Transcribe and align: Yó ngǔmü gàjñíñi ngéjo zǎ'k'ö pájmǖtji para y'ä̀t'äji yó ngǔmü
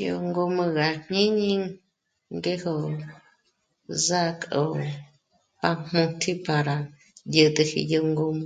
Yó 0.00 0.12
ngǔmü 0.26 0.64
gàjñíñi 0.76 1.50
ngéjo 2.36 2.74
zǎ'k'ö 4.06 4.62
pájmǖtji 5.60 6.32
para 6.44 6.76
y'ä̀t'äji 7.34 7.80
yó 7.92 8.00
ngǔmü 8.10 8.44